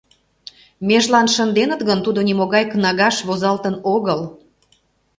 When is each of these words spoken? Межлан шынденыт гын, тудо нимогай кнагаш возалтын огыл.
Межлан 0.87 1.27
шынденыт 1.35 1.81
гын, 1.89 1.99
тудо 2.05 2.19
нимогай 2.27 2.63
кнагаш 2.71 3.15
возалтын 3.27 3.75
огыл. 3.93 4.19